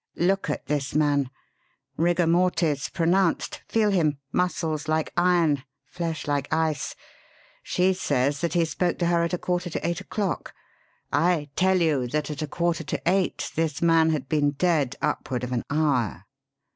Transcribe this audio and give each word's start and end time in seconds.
Look 0.17 0.49
at 0.49 0.65
this 0.65 0.95
man. 0.95 1.29
Rigor 1.95 2.25
mortis 2.25 2.89
pronounced. 2.89 3.61
Feel 3.67 3.91
him 3.91 4.17
muscles 4.31 4.87
like 4.87 5.13
iron, 5.15 5.63
flesh 5.85 6.25
like 6.25 6.51
ice! 6.51 6.95
She 7.61 7.93
says 7.93 8.41
that 8.41 8.55
he 8.55 8.65
spoke 8.65 8.97
to 8.97 9.05
her 9.05 9.21
at 9.21 9.33
a 9.35 9.37
quarter 9.37 9.69
to 9.69 9.87
eight 9.87 10.01
o'clock. 10.01 10.55
I 11.13 11.51
tell 11.55 11.79
you 11.81 12.07
that 12.07 12.31
at 12.31 12.41
a 12.41 12.47
quarter 12.47 12.83
to 12.83 12.99
eight 13.05 13.51
this 13.53 13.79
man 13.83 14.09
had 14.09 14.27
been 14.27 14.53
dead 14.53 14.95
upward 15.03 15.43
of 15.43 15.51
an 15.51 15.63
hour!" 15.69 16.25